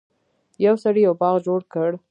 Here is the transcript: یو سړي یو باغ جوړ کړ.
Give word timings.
یو 0.65 0.75
سړي 0.83 1.01
یو 1.07 1.13
باغ 1.21 1.35
جوړ 1.45 1.61
کړ. 1.73 1.89